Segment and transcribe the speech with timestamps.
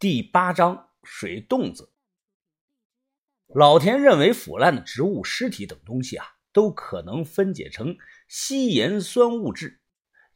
[0.00, 1.90] 第八章水洞子。
[3.48, 7.96] 老田认为，腐烂的植物尸体等东西啊，都可能分解成
[8.28, 9.80] 稀盐酸物质。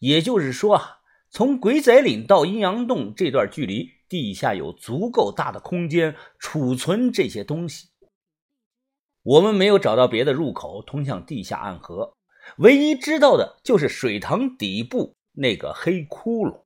[0.00, 0.98] 也就是说啊，
[1.30, 7.90] 从鬼仔岭到阴阳洞这段距离，地下有足够大的空间储存这些东西。
[9.22, 12.16] 我们没有找到别的入口通向地下暗河，
[12.56, 16.64] 唯一知道的就是水塘底部那个黑窟窿。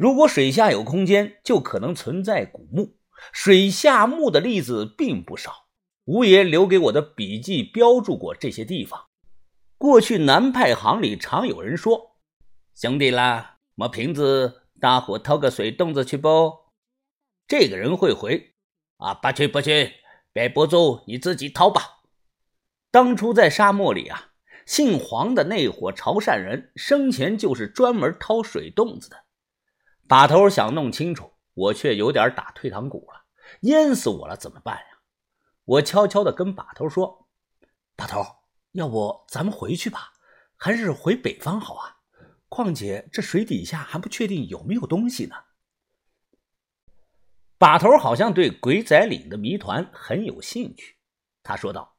[0.00, 2.96] 如果水下有空间，就可能存在古墓。
[3.34, 5.66] 水下墓的例子并不少，
[6.06, 9.08] 吴爷留给我的笔记标注过这些地方。
[9.76, 12.16] 过去南派行里常有人说
[12.74, 16.50] ：“兄弟啦，摸瓶子，大伙掏个水洞子去不？”
[17.46, 18.54] 这个人会回
[18.96, 19.92] ：“啊，不去不去，
[20.32, 22.00] 别不住，你自己掏吧。”
[22.90, 24.30] 当初在沙漠里啊，
[24.64, 29.24] 姓黄的那伙潮汕人生前就是专门掏水洞子的。
[30.10, 33.26] 把头想弄清楚，我却有点打退堂鼓了。
[33.60, 34.98] 淹死我了怎么办呀？
[35.64, 37.28] 我悄悄地跟把头说
[37.94, 38.26] ：“把头，
[38.72, 40.12] 要不咱们回去吧？
[40.56, 41.98] 还是回北方好啊？
[42.48, 45.36] 况且这水底下还不确定有没有东西呢。”
[47.56, 50.96] 把头好像对鬼仔岭的谜团很有兴趣，
[51.44, 51.94] 他说道：“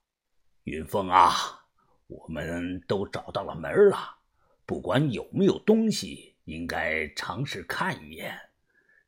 [0.65, 1.31] 云峰啊，
[2.07, 4.17] 我们都找到了门了，
[4.65, 8.37] 不管有没有东西。”应该尝试看一眼，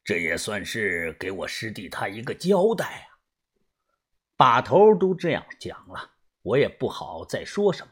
[0.02, 3.20] 这也算是给我师弟他一个交代啊。
[4.38, 7.92] 把头都这样讲了，我也不好再说什么。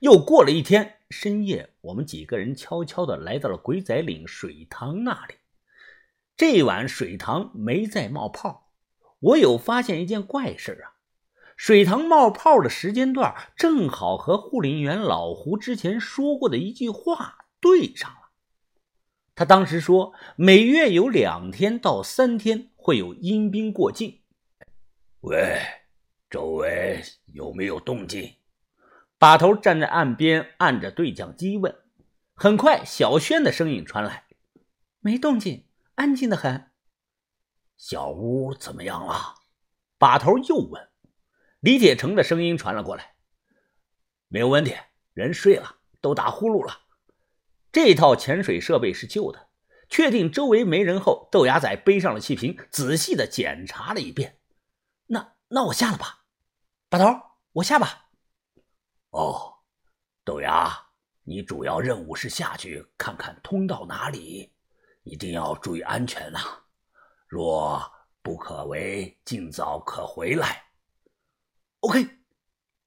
[0.00, 5.34] 又过了一天深夜，我们几个人悄悄的来到了鬼仔岭水塘那里。
[6.36, 8.70] 这晚水塘没再冒泡，
[9.18, 11.00] 我有发现一件怪事啊，
[11.56, 18.21] 水塘冒泡的时间段正好和护林员老胡之前说过的一句话对上了。
[19.42, 24.20] 他当时说，每月有两天到三天会有阴兵过境。
[25.22, 25.60] 喂，
[26.30, 28.36] 周围有没有动静？
[29.18, 31.76] 把头站在岸边按着对讲机问。
[32.34, 34.26] 很快，小轩的声音传来
[35.02, 36.70] ：“没动静，安静的很。”
[37.76, 39.34] 小屋怎么样了？
[39.98, 40.88] 把头又问。
[41.58, 43.14] 李铁成的声音传了过来
[44.30, 44.76] ：“没有问题，
[45.14, 46.82] 人睡了，都打呼噜了。”
[47.72, 49.48] 这套潜水设备是旧的，
[49.88, 54.38] 确定周围没人后，豆芽仔背上了气瓶，仔细的检查了一遍。
[55.06, 56.26] 那那我下了吧，
[56.90, 57.06] 把头，
[57.52, 58.10] 我下吧。
[59.10, 59.54] 哦，
[60.22, 60.88] 豆芽，
[61.22, 64.52] 你主要任务是下去看看通道哪里，
[65.02, 66.40] 一定要注意安全呐。
[67.26, 67.90] 若
[68.20, 70.64] 不可为，尽早可回来。
[71.80, 72.21] OK。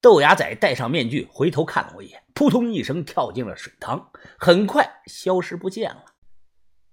[0.06, 6.06] 豆芽仔戴上面具，回头看了我一眼，扑通一声跳进了水塘，很快消失不见了。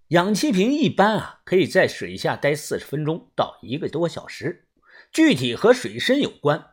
[0.09, 4.67] 氧气瓶一般啊，可以在水下待四十分钟到一个多小时，
[5.13, 6.71] 具体和水深有关。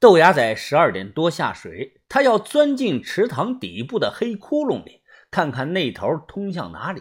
[0.00, 7.00] 豆芽仔十二点多下水，他要钻进池塘底部的黑窟窿里，看看那头通向哪里。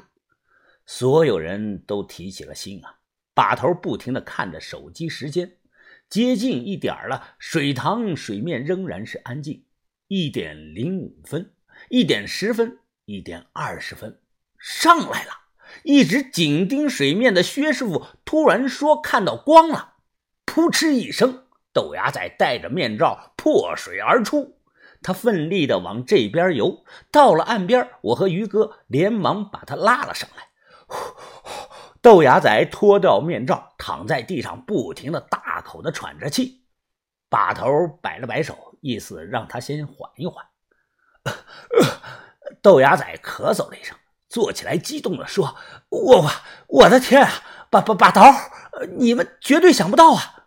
[0.86, 3.00] 所有人都提起了心啊，
[3.34, 5.58] 把头不停地看着手机时间。
[6.10, 9.66] 接近一点了，水塘水面仍然是安静。
[10.08, 11.54] 一点零五分，
[11.90, 14.20] 一点十分，一点二十分，
[14.60, 15.32] 上来了！
[15.84, 19.96] 一直紧盯水面的薛师傅突然说：“看到光了！”
[20.46, 24.60] 扑哧一声，豆芽仔戴着面罩破水而出，
[25.02, 26.86] 他奋力的往这边游。
[27.12, 30.48] 到了岸边，我和于哥连忙把他拉了上来。
[32.02, 36.62] 豆芽仔脱掉面罩，躺在地上，不停的大口的喘着气。
[37.28, 37.68] 把头
[38.02, 40.46] 摆了摆手，意思让他先缓一缓。
[42.62, 43.98] 豆芽仔咳嗽了一声，
[44.30, 45.58] 坐起来，激动的说
[45.90, 46.32] ：“我我
[46.68, 47.30] 我的天啊，
[47.70, 48.22] 把把把头，
[48.98, 50.46] 你们绝对想不到啊！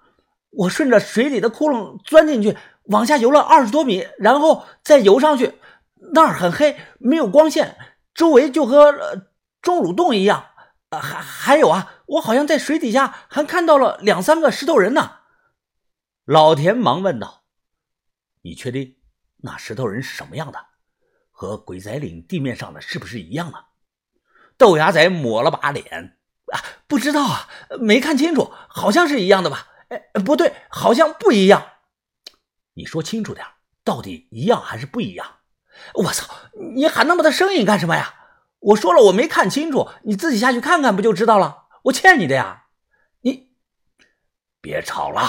[0.51, 5.61] 我顺着水里的窟窿钻进去，往下游了二十多米，然后再游上去，
[6.15, 7.77] 那儿很黑，没有光线，
[8.15, 8.95] 周围就和
[9.61, 10.47] 钟乳洞一样。”
[10.91, 15.17] 啊，还还有啊，我好像在水底下还看到了两三个石头人呢。
[16.25, 17.45] 老田忙问道
[18.43, 18.97] ：“你确定
[19.39, 20.67] 那石头人是什么样的？
[21.31, 23.67] 和鬼仔岭地面上的是不是一样的？”
[24.57, 26.19] 豆芽仔抹了把脸
[26.53, 27.49] ：“啊，不知道啊，
[27.79, 29.69] 没看清楚，好像是一样的吧？
[29.89, 31.73] 哎，不对，好像不一样。
[32.75, 33.47] 你说清楚点，
[33.85, 35.37] 到底一样还是不一样？
[35.95, 36.35] 我操，
[36.75, 38.15] 你喊那么大声音干什么呀？”
[38.61, 41.69] 我说了，我没看清楚，你自己下去看看不就知道了？
[41.85, 42.67] 我欠你的呀！
[43.21, 43.53] 你
[44.61, 45.23] 别吵了，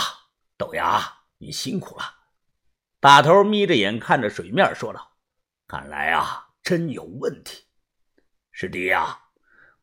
[0.57, 1.01] 豆芽，
[1.37, 2.03] 你辛苦了。
[2.99, 5.11] 把头眯着眼看着水面说道
[5.67, 7.65] ：“看来啊，真有问题。”
[8.51, 9.19] 师弟呀，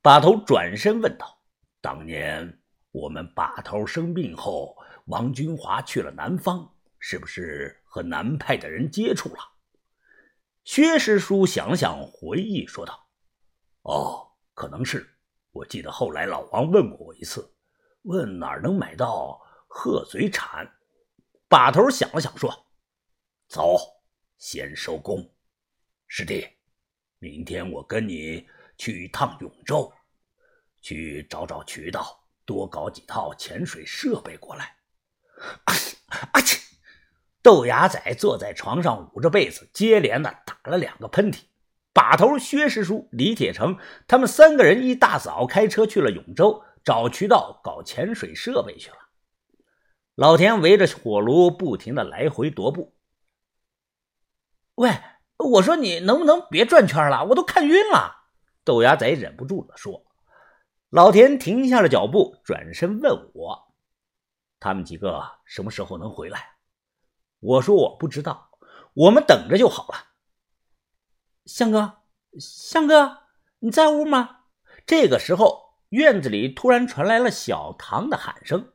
[0.02, 1.40] 把头转身问道
[1.80, 2.60] ：“当年
[2.90, 4.76] 我们把头生病后，
[5.06, 9.38] 王军华去了南方，是不是和南派的人接触了？
[10.64, 13.05] 薛师叔想想，回忆说道
[13.86, 15.08] ：“哦，可能是。
[15.52, 17.54] 我记得后来老王问过我一次，
[18.02, 20.70] 问哪儿能买到鹤嘴铲。”
[21.48, 22.66] 把头想了想，说
[23.46, 23.78] ：“走，
[24.36, 25.32] 先收工。
[26.08, 26.44] 师弟，
[27.20, 28.46] 明天我跟你
[28.76, 29.92] 去一趟永州，
[30.82, 34.76] 去找找渠道，多搞几套潜水设备过来。”
[36.32, 36.60] 啊切！
[37.40, 41.44] 豆芽仔坐在床上捂着被子，接连的打了两个喷嚏。
[41.96, 48.96] 把头、薛师叔、李铁成他们三个人一大早开车去了永州，找渠道搞潜水设备去了。
[50.14, 52.94] 老田围着火炉不停的来回踱步。
[54.74, 54.90] 喂，
[55.38, 57.24] 我说你能不能别转圈了？
[57.24, 58.14] 我都看晕了。
[58.62, 60.04] 豆芽仔忍不住的说。
[60.90, 63.74] 老田停下了脚步，转身问我
[64.60, 66.56] ：“他们几个什么时候能回来？”
[67.40, 68.50] 我说我不知道，
[68.92, 70.05] 我们等着就好了。
[71.46, 71.98] 向哥，
[72.40, 73.18] 向哥，
[73.60, 74.40] 你在屋吗？
[74.84, 78.72] 这个时候，院子里突然传来了小唐的喊声。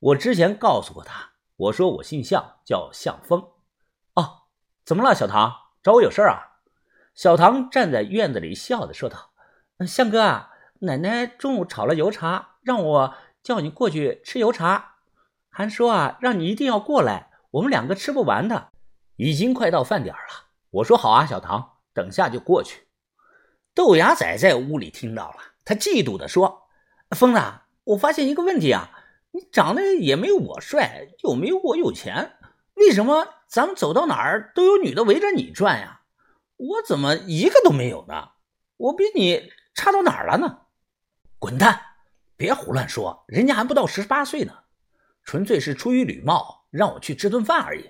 [0.00, 3.40] 我之前告诉过他，我说我姓向，叫向风。
[4.14, 4.42] 哦，
[4.84, 5.52] 怎么了，小唐？
[5.84, 6.58] 找我有事啊？
[7.14, 9.30] 小唐站在院子里，笑着说道
[9.86, 10.50] ：“向哥啊，
[10.80, 14.96] 奶奶中午炒了油茶，让我叫你过去吃油茶，
[15.48, 18.72] 还说啊，让你一定要过来。”我们两个吃不完的，
[19.14, 20.48] 已经快到饭点了。
[20.70, 22.86] 我说好啊，小唐，等下就过去。
[23.74, 26.64] 豆芽仔在屋里听到了，他嫉妒的说
[27.16, 27.40] ：“疯子，
[27.84, 28.90] 我发现一个问题啊，
[29.30, 32.36] 你长得也没有我帅，又没有我有钱，
[32.74, 36.02] 为什么咱们走到哪儿都有女的围着你转呀？
[36.56, 38.32] 我怎么一个都没有呢？
[38.76, 40.66] 我比你差到哪儿了呢？
[41.38, 41.80] 滚蛋！
[42.36, 44.52] 别胡乱说，人家还不到十八岁呢，
[45.22, 47.88] 纯粹是出于礼貌。”让我去吃顿饭而已。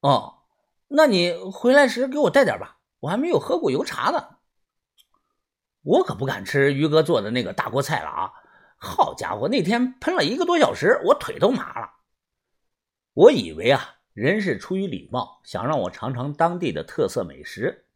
[0.00, 0.42] 哦，
[0.88, 4.36] 那你回来时给我带点吧，我还没有喝过油茶呢。
[5.82, 8.32] 我可不敢吃于哥做的那个大锅菜了啊！
[8.76, 11.90] 好家伙，那天喷了一个多小时，我腿都麻了。
[13.14, 17.86] 我以为啊，人是出于礼貌，想让我尝尝当地的特色美食。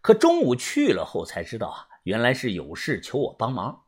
[0.00, 3.84] 可中午去了后才知道啊，原来是有事求我帮忙。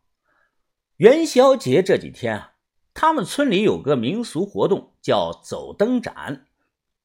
[0.99, 2.55] 元宵节这几天啊。
[2.95, 6.47] 他们村里有个民俗活动，叫走灯展，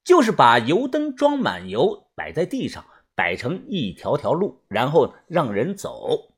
[0.03, 2.83] 就是把油灯装满油，摆在地上，
[3.15, 6.33] 摆成一条条路，然后让人走。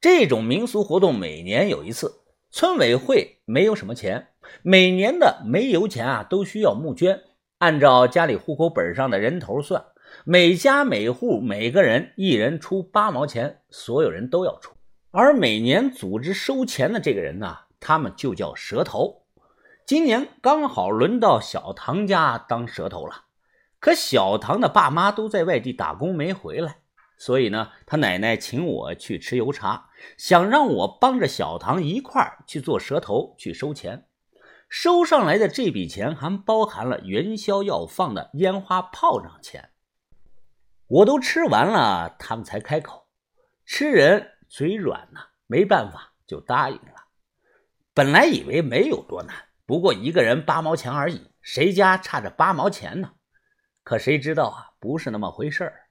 [0.00, 4.28] 这种民俗活动每年有一次，村委会没有什么钱，
[4.62, 7.22] 每年的煤油钱啊都需要募捐，
[7.58, 9.84] 按照家里户口本上的人头算，
[10.24, 14.74] 每家每户每个人一人出八毛钱，所有人都要出。
[15.10, 17.56] 而每年组织收钱的这个人呢？
[17.78, 19.22] 他们就叫蛇头。
[19.84, 23.25] 今年刚好轮到小唐家当蛇头了，
[23.78, 26.78] 可小唐的爸妈都在外地打工没回来，
[27.18, 34.06] 所以呢，他奶奶请我去吃油茶，想让我帮着小唐一块儿去做蛇头去收钱。
[34.68, 39.70] 收上来的这笔钱还包含了元宵要放的烟花炮仗钱。
[40.88, 43.06] 我都吃完了，他们才开口。
[43.64, 47.06] 吃人嘴软呐，没办法就答应了。
[47.94, 49.34] 本来以为没有多难，
[49.66, 53.12] 不过一个人八毛钱而已，谁家差着八毛钱呢？
[53.86, 55.82] 可谁知道啊，不是那么回事儿。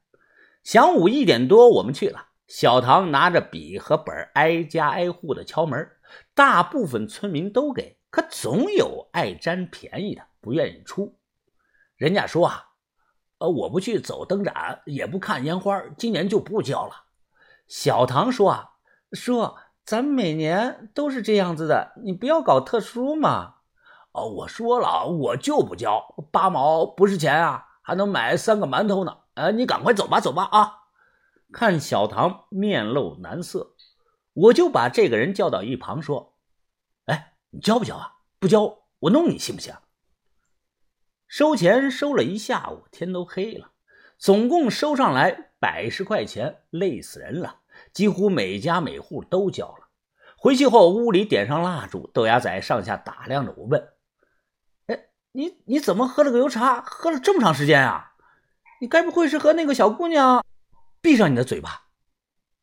[0.66, 2.28] 晌午一点多，我们去了。
[2.46, 5.90] 小唐拿着笔和本，挨家挨户的敲门。
[6.34, 11.18] 大部分村民都给，可总有爱占便宜的，不愿意出。
[11.96, 12.66] 人家说啊，
[13.38, 17.06] 呃，我不去走灯展，也不看烟花，今年就不交了。
[17.66, 18.72] 小唐说啊，
[19.14, 19.58] 说。
[19.86, 23.58] 咱每年都是这样子的，你不要搞特殊嘛！
[24.14, 29.16] 哦，我说了，我就不交八毛，不是钱啊，还能买三个馒头呢。
[29.36, 30.74] 呃，你赶快走吧，走吧啊！
[31.54, 33.76] 看小唐面露难色，
[34.34, 36.36] 我就把这个人叫到一旁说
[37.06, 38.14] ：“哎，你交不交啊？
[38.40, 39.74] 不交，我弄你，行不行？”
[41.28, 43.72] 收钱收了一下午，天都黑了，
[44.18, 47.60] 总共收上来百十块钱，累死人了。
[47.94, 49.90] 几乎每家每户都交了。
[50.38, 53.88] 回去后，屋里点上蜡烛，豆芽仔上下打量着我，问：“，
[55.36, 58.14] 你你怎么喝了个油茶，喝了这么长时间啊？
[58.80, 60.42] 你该不会是和那个小姑娘……
[61.02, 61.88] 闭上你的嘴巴！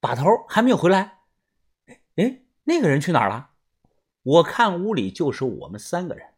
[0.01, 1.19] 把头还没有回来。
[2.17, 3.51] 哎，那个人去哪儿了？
[4.23, 6.29] 我看屋里就是我们三个人。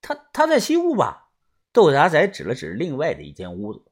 [0.00, 1.28] 他他在西屋吧？”
[1.72, 3.84] 豆芽仔指了指另外的一间屋子。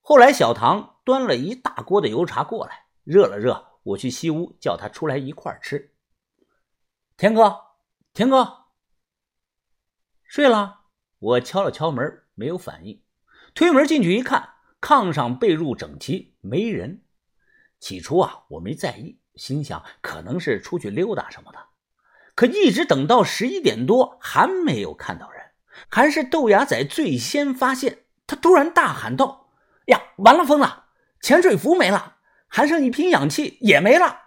[0.00, 2.86] 后来，小唐端了一大锅的油茶过来。
[3.04, 5.92] 热了热，我去西屋叫他出来一块儿吃。
[7.18, 7.60] 田哥，
[8.14, 8.64] 田哥，
[10.24, 10.75] 睡了。
[11.18, 13.00] 我敲了敲门，没有反应。
[13.54, 17.02] 推门进去一看，炕上被褥整齐，没人。
[17.80, 21.58] 起初啊，我没在意，心想可能是出去溜达什么的。
[22.34, 25.42] 可一直等到十一点多，还没有看到人。
[25.88, 29.50] 还是豆芽仔最先发现，他突然大喊道
[29.88, 30.86] ：“呀，完了，疯了！
[31.20, 34.24] 潜水服没了，还剩一瓶氧气也没了。”